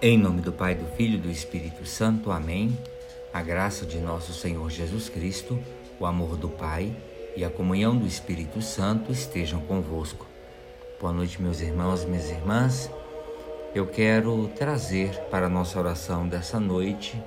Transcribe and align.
Em 0.00 0.16
nome 0.16 0.40
do 0.40 0.52
Pai, 0.52 0.76
do 0.76 0.86
Filho 0.92 1.16
e 1.16 1.20
do 1.20 1.28
Espírito 1.28 1.84
Santo. 1.84 2.30
Amém. 2.30 2.78
A 3.34 3.42
graça 3.42 3.84
de 3.84 3.98
nosso 3.98 4.32
Senhor 4.32 4.70
Jesus 4.70 5.08
Cristo, 5.08 5.58
o 5.98 6.06
amor 6.06 6.36
do 6.36 6.48
Pai 6.48 6.96
e 7.34 7.44
a 7.44 7.50
comunhão 7.50 7.96
do 7.96 8.06
Espírito 8.06 8.62
Santo 8.62 9.10
estejam 9.10 9.60
convosco. 9.62 10.24
Boa 11.00 11.12
noite, 11.12 11.42
meus 11.42 11.60
irmãos 11.60 12.04
minhas 12.04 12.30
irmãs. 12.30 12.88
Eu 13.74 13.88
quero 13.88 14.46
trazer 14.56 15.18
para 15.32 15.46
a 15.46 15.50
nossa 15.50 15.76
oração 15.80 16.28
dessa 16.28 16.60
noite 16.60 17.20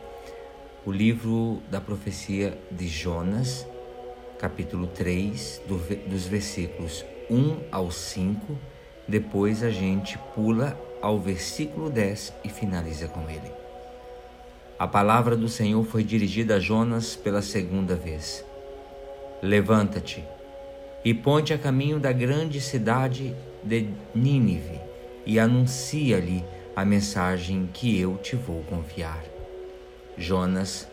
o 0.85 0.93
livro 0.93 1.61
da 1.69 1.81
profecia 1.81 2.57
de 2.71 2.87
Jonas, 2.87 3.67
capítulo 4.39 4.87
3, 4.87 5.61
do, 5.67 5.75
dos 6.09 6.25
versículos 6.25 7.03
1 7.29 7.65
ao 7.69 7.91
5. 7.91 8.57
Depois 9.09 9.61
a 9.61 9.69
gente 9.69 10.17
pula 10.33 10.79
ao 11.01 11.19
versículo 11.19 11.89
10 11.89 12.33
e 12.43 12.49
finaliza 12.49 13.07
com 13.07 13.29
ele. 13.29 13.51
A 14.77 14.87
palavra 14.87 15.35
do 15.35 15.47
Senhor 15.47 15.83
foi 15.85 16.03
dirigida 16.03 16.55
a 16.55 16.59
Jonas 16.59 17.15
pela 17.15 17.41
segunda 17.41 17.95
vez. 17.95 18.45
Levanta-te 19.41 20.23
e 21.03 21.13
ponte 21.13 21.53
a 21.53 21.57
caminho 21.57 21.99
da 21.99 22.11
grande 22.11 22.61
cidade 22.61 23.35
de 23.63 23.89
Nínive 24.13 24.79
e 25.25 25.39
anuncia-lhe 25.39 26.43
a 26.75 26.85
mensagem 26.85 27.69
que 27.73 27.99
eu 27.99 28.17
te 28.17 28.35
vou 28.35 28.63
confiar. 28.63 29.23
Jonas 30.17 30.87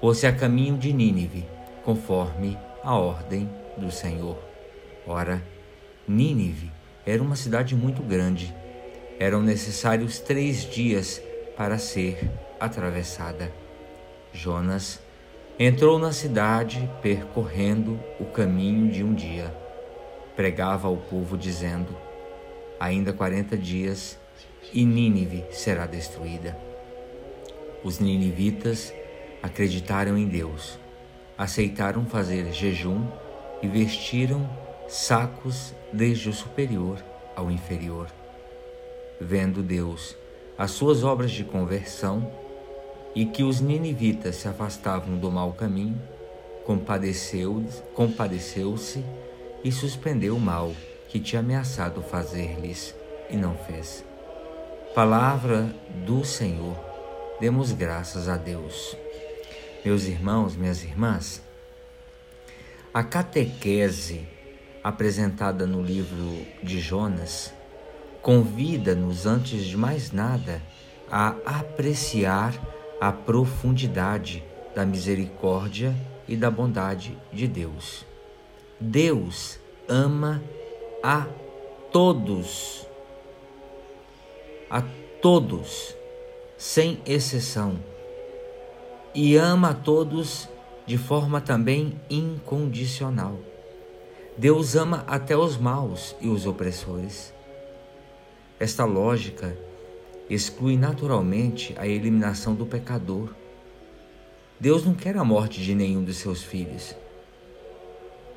pôs-se 0.00 0.26
a 0.26 0.32
caminho 0.32 0.76
de 0.76 0.92
Nínive, 0.92 1.44
conforme 1.84 2.58
a 2.82 2.96
ordem 2.96 3.48
do 3.76 3.90
Senhor. 3.90 4.38
Ora, 5.06 5.42
Nínive 6.06 6.70
era 7.06 7.22
uma 7.22 7.36
cidade 7.36 7.74
muito 7.74 8.02
grande 8.02 8.54
eram 9.18 9.42
necessários 9.42 10.18
três 10.18 10.62
dias 10.62 11.22
para 11.56 11.78
ser 11.78 12.30
atravessada. 12.58 13.52
Jonas 14.32 15.00
entrou 15.58 15.98
na 15.98 16.12
cidade 16.12 16.90
percorrendo 17.00 18.00
o 18.18 18.24
caminho 18.24 18.90
de 18.90 19.04
um 19.04 19.14
dia. 19.14 19.54
Pregava 20.34 20.88
ao 20.88 20.96
povo 20.96 21.38
dizendo: 21.38 21.96
Ainda 22.80 23.12
quarenta 23.12 23.56
dias 23.56 24.18
e 24.72 24.84
Nínive 24.84 25.44
será 25.52 25.86
destruída. 25.86 26.58
Os 27.84 28.00
ninivitas 28.00 28.92
acreditaram 29.42 30.18
em 30.18 30.26
Deus, 30.26 30.78
aceitaram 31.38 32.04
fazer 32.06 32.52
jejum 32.52 33.06
e 33.62 33.68
vestiram 33.68 34.48
sacos 34.88 35.74
desde 35.92 36.28
o 36.28 36.32
superior 36.32 36.98
ao 37.36 37.50
inferior 37.50 38.08
vendo 39.20 39.62
Deus 39.62 40.16
as 40.56 40.70
suas 40.70 41.02
obras 41.02 41.32
de 41.32 41.44
conversão 41.44 42.30
e 43.14 43.26
que 43.26 43.42
os 43.42 43.60
ninivitas 43.60 44.36
se 44.36 44.48
afastavam 44.48 45.16
do 45.16 45.30
mau 45.30 45.52
caminho, 45.52 46.00
compadeceu-se 46.64 47.82
compadeceu 47.94 48.74
e 49.62 49.72
suspendeu 49.72 50.36
o 50.36 50.40
mal 50.40 50.72
que 51.08 51.20
tinha 51.20 51.40
ameaçado 51.40 52.02
fazer-lhes 52.02 52.94
e 53.30 53.36
não 53.36 53.56
fez. 53.56 54.04
Palavra 54.94 55.74
do 56.06 56.24
Senhor, 56.24 56.76
demos 57.40 57.72
graças 57.72 58.28
a 58.28 58.36
Deus. 58.36 58.96
Meus 59.84 60.04
irmãos, 60.04 60.56
minhas 60.56 60.82
irmãs, 60.82 61.42
a 62.92 63.02
catequese 63.02 64.26
apresentada 64.82 65.66
no 65.66 65.82
livro 65.82 66.46
de 66.62 66.80
Jonas 66.80 67.52
convida-nos, 68.24 69.26
antes 69.26 69.66
de 69.66 69.76
mais 69.76 70.10
nada, 70.10 70.62
a 71.10 71.36
apreciar 71.44 72.58
a 72.98 73.12
profundidade 73.12 74.42
da 74.74 74.86
misericórdia 74.86 75.94
e 76.26 76.34
da 76.34 76.50
bondade 76.50 77.18
de 77.30 77.46
Deus. 77.46 78.06
Deus 78.80 79.60
ama 79.86 80.42
a 81.02 81.26
todos, 81.92 82.88
a 84.70 84.82
todos, 85.20 85.94
sem 86.56 87.02
exceção, 87.04 87.78
e 89.14 89.36
ama 89.36 89.70
a 89.70 89.74
todos 89.74 90.48
de 90.86 90.96
forma 90.96 91.42
também 91.42 92.00
incondicional. 92.08 93.38
Deus 94.38 94.74
ama 94.74 95.04
até 95.06 95.36
os 95.36 95.58
maus 95.58 96.16
e 96.22 96.28
os 96.28 96.46
opressores. 96.46 97.33
Esta 98.58 98.84
lógica 98.84 99.56
exclui 100.30 100.76
naturalmente 100.76 101.74
a 101.76 101.86
eliminação 101.86 102.54
do 102.54 102.64
pecador. 102.64 103.34
Deus 104.58 104.84
não 104.84 104.94
quer 104.94 105.16
a 105.16 105.24
morte 105.24 105.60
de 105.60 105.74
nenhum 105.74 106.02
dos 106.02 106.16
seus 106.16 106.42
filhos. 106.42 106.94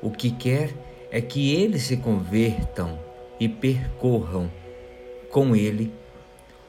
O 0.02 0.10
que 0.10 0.30
quer 0.30 0.74
é 1.10 1.20
que 1.20 1.54
eles 1.54 1.82
se 1.82 1.96
convertam 1.96 2.98
e 3.38 3.48
percorram 3.48 4.50
com 5.30 5.54
Ele 5.54 5.92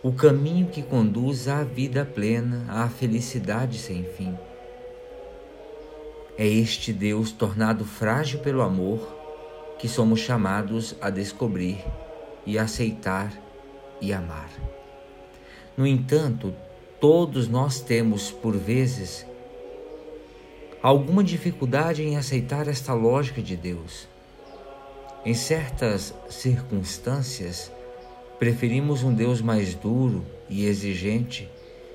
o 0.01 0.13
caminho 0.13 0.67
que 0.67 0.81
conduz 0.81 1.47
à 1.47 1.63
vida 1.63 2.05
plena, 2.05 2.65
à 2.69 2.87
felicidade 2.87 3.77
sem 3.77 4.03
fim. 4.03 4.37
É 6.37 6.47
este 6.47 6.93
Deus 6.93 7.31
tornado 7.31 7.83
frágil 7.83 8.39
pelo 8.39 8.61
amor 8.61 9.15
que 9.77 9.89
somos 9.89 10.21
chamados 10.21 10.95
a 11.01 11.09
descobrir 11.09 11.83
e 12.49 12.57
aceitar 12.57 13.31
e 14.01 14.11
amar. 14.11 14.49
No 15.77 15.85
entanto, 15.85 16.51
todos 16.99 17.47
nós 17.47 17.79
temos, 17.79 18.31
por 18.31 18.57
vezes, 18.57 19.23
alguma 20.81 21.23
dificuldade 21.23 22.01
em 22.01 22.17
aceitar 22.17 22.67
esta 22.67 22.91
lógica 22.91 23.39
de 23.39 23.55
Deus. 23.55 24.07
Em 25.23 25.35
certas 25.35 26.11
circunstâncias, 26.27 27.71
preferimos 28.39 29.03
um 29.03 29.13
Deus 29.13 29.41
mais 29.41 29.75
duro 29.75 30.25
e 30.49 30.65
exigente 30.65 31.47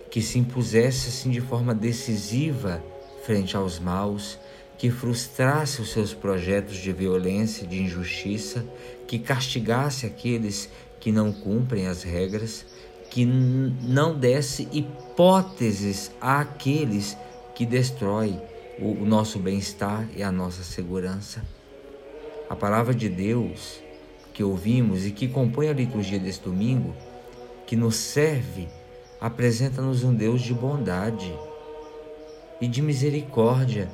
que 0.09 0.23
se 0.23 0.39
impusesse 0.39 1.09
assim 1.09 1.31
de 1.31 1.41
forma 1.41 1.75
decisiva 1.75 2.81
frente 3.25 3.57
aos 3.57 3.81
maus 3.81 4.39
que 4.79 4.91
frustrasse 4.91 5.81
os 5.81 5.93
seus 5.93 6.13
projetos 6.13 6.77
de 6.77 6.93
violência, 6.93 7.67
de 7.67 7.83
injustiça, 7.83 8.65
que 9.07 9.19
castigasse 9.19 10.07
aqueles 10.07 10.69
que 11.01 11.13
não 11.13 11.33
cumprem 11.33 11.87
as 11.87 12.03
regras, 12.03 12.67
que 13.11 13.25
não 13.25 14.19
desse 14.19 14.69
hipóteses 14.73 16.11
àqueles 16.21 17.17
que 17.55 17.65
destroem 17.65 18.41
o 18.79 19.05
nosso 19.05 19.39
bem-estar 19.39 20.09
e 20.17 20.23
a 20.23 20.33
nossa 20.33 20.65
segurança. 20.65 21.45
A 22.51 22.57
palavra 22.57 22.93
de 22.93 23.09
Deus 23.09 23.85
que 24.35 24.43
ouvimos 24.43 25.07
e 25.07 25.13
que 25.13 25.29
compõe 25.29 25.69
a 25.69 25.73
liturgia 25.73 26.19
deste 26.19 26.45
domingo, 26.45 26.93
que 27.67 27.77
nos 27.77 27.95
serve, 27.95 28.69
apresenta-nos 29.21 30.03
um 30.03 30.13
Deus 30.13 30.43
de 30.43 30.53
bondade 30.53 31.33
e 32.61 32.67
de 32.67 32.83
misericórdia 32.83 33.89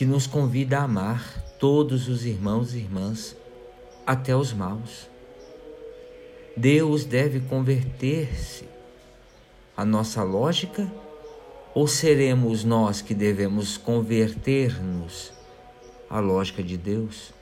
que 0.00 0.06
nos 0.06 0.26
convida 0.26 0.78
a 0.78 0.84
amar 0.84 1.44
todos 1.58 2.08
os 2.08 2.24
irmãos 2.24 2.72
e 2.72 2.78
irmãs, 2.78 3.36
até 4.06 4.34
os 4.34 4.50
maus. 4.50 5.10
Deus 6.56 7.04
deve 7.04 7.40
converter-se 7.40 8.64
à 9.76 9.84
nossa 9.84 10.22
lógica 10.22 10.90
ou 11.74 11.86
seremos 11.86 12.64
nós 12.64 13.02
que 13.02 13.12
devemos 13.12 13.76
converter-nos 13.76 15.34
à 16.08 16.18
lógica 16.18 16.62
de 16.62 16.78
Deus? 16.78 17.34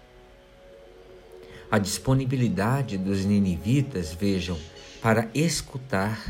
A 1.71 1.79
disponibilidade 1.79 2.99
dos 2.99 3.25
ninivitas, 3.25 4.13
vejam, 4.13 4.59
para 5.01 5.31
escutar 5.33 6.29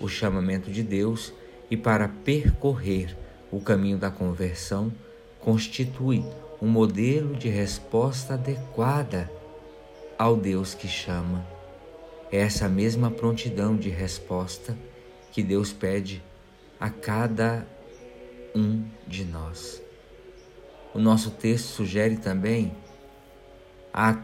o 0.00 0.08
chamamento 0.08 0.72
de 0.72 0.82
Deus 0.82 1.32
e 1.70 1.76
para 1.76 2.08
percorrer 2.08 3.16
o 3.52 3.60
caminho 3.60 3.96
da 3.96 4.10
conversão 4.10 4.92
constitui 5.40 6.24
um 6.60 6.68
modelo 6.68 7.36
de 7.36 7.48
resposta 7.48 8.34
adequada 8.34 9.30
ao 10.18 10.36
Deus 10.36 10.74
que 10.74 10.88
chama. 10.88 11.46
É 12.30 12.38
essa 12.38 12.68
mesma 12.68 13.10
prontidão 13.10 13.76
de 13.76 13.88
resposta 13.88 14.76
que 15.30 15.42
Deus 15.42 15.72
pede 15.72 16.22
a 16.78 16.90
cada 16.90 17.66
um 18.54 18.84
de 19.06 19.24
nós. 19.24 19.80
O 20.92 20.98
nosso 20.98 21.30
texto 21.30 21.66
sugere 21.66 22.16
também 22.16 22.72
a, 23.92 24.20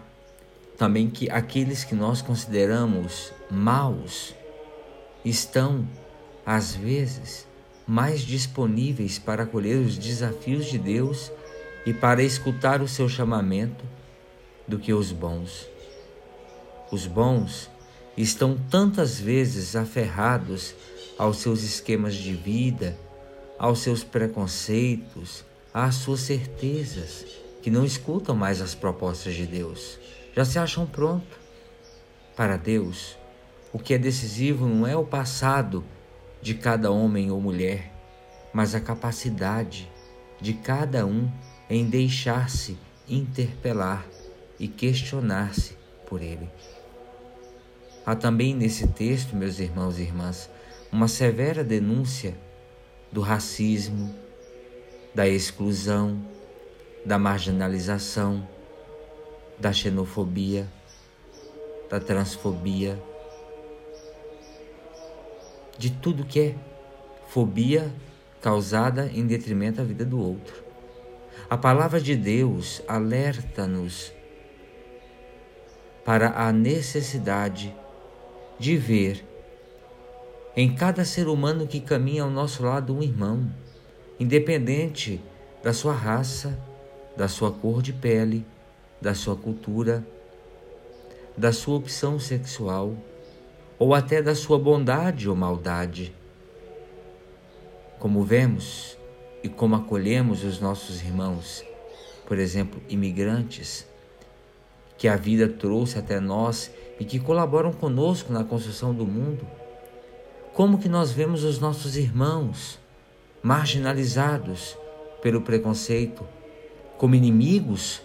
também 0.77 1.09
que 1.09 1.31
aqueles 1.31 1.85
que 1.85 1.95
nós 1.95 2.21
consideramos 2.21 3.33
maus 3.51 4.35
estão 5.25 5.89
às 6.45 6.75
vezes 6.75 7.47
mais 7.87 8.21
disponíveis 8.21 9.19
para 9.19 9.43
acolher 9.43 9.77
os 9.77 9.99
desafios 9.99 10.67
de 10.67 10.79
Deus 10.79 11.31
e 11.85 11.93
para 11.93 12.23
escutar 12.23 12.81
o 12.81 12.89
seu 12.89 13.09
chamamento 13.09 13.85
do 14.67 14.79
que 14.79 14.93
os 14.93 15.13
bons. 15.13 15.69
Os 16.91 17.07
bons 17.07 17.71
estão 18.17 18.57
tantas 18.71 19.19
vezes 19.19 19.77
aferrados 19.77 20.75
aos 21.19 21.39
seus 21.39 21.63
esquemas 21.63 22.15
de 22.15 22.35
vida, 22.35 22.97
aos 23.59 23.81
seus 23.81 24.03
preconceitos, 24.03 25.45
às 25.73 25.97
suas 25.97 26.21
certezas, 26.21 27.27
que 27.63 27.71
não 27.71 27.85
escutam 27.85 28.35
mais 28.35 28.61
as 28.61 28.75
propostas 28.75 29.35
de 29.35 29.47
Deus, 29.47 29.99
já 30.35 30.45
se 30.45 30.59
acham 30.59 30.87
prontos. 30.87 31.39
Para 32.37 32.57
Deus, 32.57 33.17
o 33.73 33.79
que 33.79 33.95
é 33.95 33.99
decisivo 33.99 34.67
não 34.67 34.87
é 34.87 34.97
o 34.97 35.05
passado 35.05 35.85
de 36.45 36.53
cada 36.53 36.91
homem 36.91 37.31
ou 37.31 37.41
mulher, 37.41 37.91
mas 38.53 38.75
a 38.75 38.81
capacidade 38.81 39.91
de 40.39 40.53
cada 40.53 41.07
um 41.07 41.33
em 41.71 41.89
deixar-se 41.89 42.77
interpelar 43.09 44.07
e 44.61 44.69
questionar-se 44.69 45.75
por 46.07 46.21
ele. 46.21 46.51
Há 48.05 48.15
também 48.15 48.55
nesse 48.55 48.87
texto, 48.89 49.35
meus 49.35 49.59
irmãos 49.59 49.99
e 49.99 50.03
irmãs, 50.03 50.51
uma 50.93 51.09
severa 51.09 51.65
denúncia 51.65 52.37
do 53.11 53.23
racismo, 53.23 54.15
da 55.15 55.27
exclusão, 55.27 56.23
da 57.07 57.19
marginalização, 57.19 58.47
da 59.59 59.73
xenofobia, 59.73 60.71
da 61.89 61.99
transfobia, 61.99 63.03
de 65.79 65.91
tudo 65.91 66.25
que 66.25 66.41
é 66.41 66.55
fobia 67.29 67.93
causada 68.41 69.11
em 69.13 69.27
detrimento 69.27 69.79
da 69.79 69.85
vida 69.85 70.05
do 70.05 70.19
outro. 70.21 70.63
A 71.49 71.57
palavra 71.57 72.01
de 72.01 72.15
Deus 72.15 72.83
alerta-nos 72.87 74.13
para 76.05 76.31
a 76.31 76.53
necessidade 76.53 77.75
de 78.59 78.77
ver 78.77 79.25
em 80.57 80.75
cada 80.75 81.05
ser 81.05 81.27
humano 81.27 81.67
que 81.67 81.81
caminha 81.81 82.23
ao 82.23 82.31
nosso 82.31 82.63
lado 82.63 82.95
um 82.95 83.03
irmão, 83.03 83.51
independente 84.21 85.21
da 85.63 85.73
sua 85.73 85.93
raça, 85.93 86.57
da 87.17 87.27
sua 87.27 87.51
cor 87.51 87.83
de 87.83 87.93
pele, 87.93 88.47
da 89.01 89.15
sua 89.15 89.35
cultura, 89.35 90.05
da 91.37 91.53
sua 91.53 91.77
opção 91.77 92.21
sexual 92.21 92.95
ou 93.85 93.93
até 93.93 94.23
da 94.23 94.35
sua 94.35 94.59
bondade 94.59 95.29
ou 95.29 95.37
maldade. 95.37 96.15
Como 97.99 98.23
vemos 98.23 98.97
e 99.43 99.49
como 99.51 99.75
acolhemos 99.75 100.43
os 100.43 100.59
nossos 100.59 101.03
irmãos, 101.03 101.63
por 102.27 102.39
exemplo, 102.39 102.81
imigrantes, 102.89 103.87
que 104.97 105.07
a 105.07 105.17
vida 105.17 105.47
trouxe 105.47 105.99
até 105.99 106.19
nós 106.19 106.73
e 106.99 107.05
que 107.05 107.21
colaboram 107.21 107.75
conosco 107.75 108.33
na 108.33 108.43
construção 108.43 108.95
do 108.95 109.05
mundo? 109.05 109.47
Como 110.55 110.79
que 110.79 110.89
nós 110.89 111.13
vemos 111.13 111.45
os 111.45 111.59
nossos 111.59 111.95
irmãos 111.95 112.79
marginalizados 113.43 114.79
pelo 115.21 115.43
preconceito, 115.43 116.27
como 116.97 117.15
inimigos, 117.15 118.01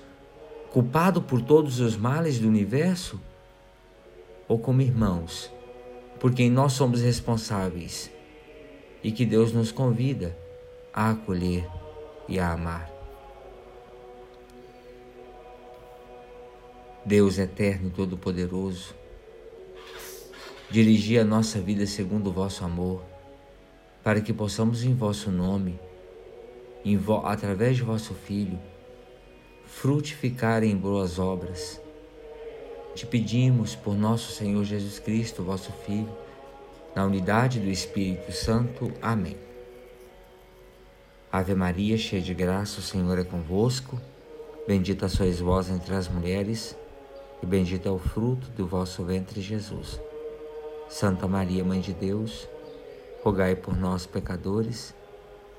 culpados 0.74 1.24
por 1.24 1.42
todos 1.42 1.80
os 1.80 1.96
males 1.96 2.38
do 2.38 2.50
universo? 2.50 3.18
Ou 4.46 4.60
como 4.60 4.82
irmãos, 4.82 5.50
por 6.19 6.33
quem 6.33 6.50
nós 6.50 6.74
somos 6.74 7.01
responsáveis 7.01 8.12
e 9.04 9.12
que 9.12 9.25
Deus 9.25 9.54
nos 9.54 9.71
convida 9.71 10.38
a 10.94 11.12
acolher 11.12 11.66
e 12.27 12.39
a 12.39 12.51
amar? 12.51 12.89
Deus 17.06 17.39
eterno 17.39 17.88
e 17.88 17.92
todo-poderoso, 17.92 18.94
dirigi 20.69 21.18
a 21.18 21.24
nossa 21.24 21.60
vida 21.60 21.88
segundo 21.88 22.30
o 22.30 22.33
vosso 22.33 22.63
amor, 22.63 23.01
para 24.04 24.22
que 24.22 24.33
possamos 24.33 24.83
em 24.83 24.94
vosso 24.94 25.31
nome, 25.31 25.80
em 26.83 26.98
vo 26.98 27.25
através 27.25 27.77
de 27.77 27.83
vosso 27.83 28.13
Filho, 28.13 28.60
frutificar 29.65 30.63
em 30.63 30.75
boas 30.75 31.18
obras. 31.18 31.81
Te 32.95 33.06
pedimos 33.06 33.75
por 33.75 33.95
nosso 33.95 34.31
Senhor 34.31 34.63
Jesus 34.63 35.00
Cristo, 35.00 35.44
vosso 35.44 35.71
Filho, 35.86 36.12
na 36.95 37.06
unidade 37.06 37.59
do 37.59 37.69
Espírito 37.69 38.31
Santo. 38.31 38.91
Amém. 39.01 39.38
Ave 41.31 41.53
Maria, 41.53 41.97
cheia 41.97 42.21
de 42.21 42.33
graça, 42.33 42.80
o 42.80 42.83
Senhor 42.83 43.18
é 43.19 43.24
convosco. 43.24 44.00
Bendita 44.68 45.07
sois 45.07 45.39
vós 45.39 45.69
entre 45.69 45.95
as 45.95 46.07
mulheres 46.07 46.75
e 47.41 47.45
bendito 47.45 47.88
é 47.88 47.91
o 47.91 47.97
fruto 47.97 48.50
do 48.51 48.68
vosso 48.68 49.03
ventre, 49.03 49.41
Jesus. 49.41 50.00
Santa 50.89 51.27
Maria, 51.27 51.63
Mãe 51.63 51.80
de 51.80 51.94
Deus, 51.94 52.47
rogai 53.24 53.56
por 53.56 53.77
nós, 53.77 54.06
pecadores, 54.06 54.94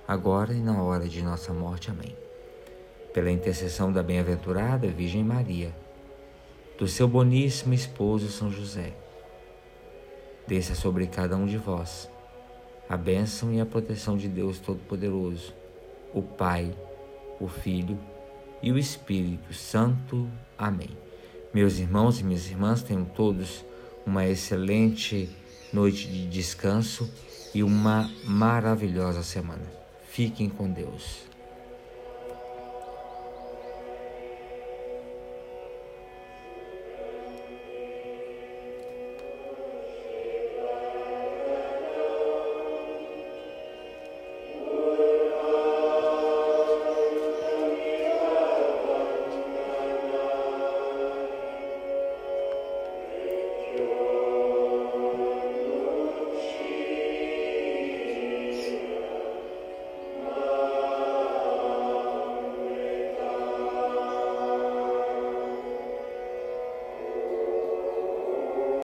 agora 0.07 0.53
e 0.53 0.61
na 0.61 0.83
hora 0.83 1.09
de 1.09 1.23
nossa 1.23 1.53
morte. 1.53 1.91
Amém. 1.91 2.17
Pela 3.15 3.31
intercessão 3.31 3.93
da 3.93 4.03
bem-aventurada 4.03 4.89
Virgem 4.89 5.25
Maria, 5.25 5.75
do 6.81 6.89
seu 6.89 7.07
boníssimo 7.07 7.75
esposo 7.75 8.31
São 8.31 8.51
José, 8.51 8.95
desça 10.49 10.75
sobre 10.75 11.07
cada 11.07 11.37
um 11.37 11.45
de 11.45 11.59
vós 11.59 12.09
a 12.89 12.97
bênção 12.97 13.53
e 13.53 13.61
a 13.61 13.67
proteção 13.67 14.17
de 14.17 14.27
Deus 14.27 14.59
Todo-Poderoso, 14.59 15.53
o 16.15 16.23
Pai, 16.23 16.75
o 17.39 17.47
Filho 17.47 17.99
e 18.63 18.73
o 18.73 18.79
Espírito 18.79 19.53
Santo. 19.53 20.27
Amém. 20.57 20.91
Meus 21.53 21.79
irmãos 21.79 22.19
e 22.19 22.25
minhas 22.25 22.49
irmãs, 22.49 22.83
tenham 22.83 23.05
todos 23.05 23.63
uma 24.07 24.27
excelente 24.27 25.29
noite 25.73 26.09
de 26.09 26.27
descanso 26.27 27.09
e 27.55 27.63
uma 27.63 28.11
maravilhosa 28.25 29.23
semana. 29.23 29.71
Fiquem 30.09 30.49
com 30.49 30.69
Deus. 30.69 31.30